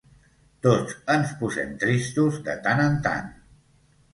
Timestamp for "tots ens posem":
0.67-1.75